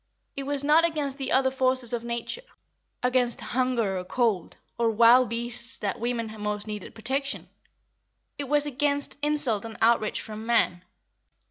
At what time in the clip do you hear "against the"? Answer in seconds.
0.83-1.31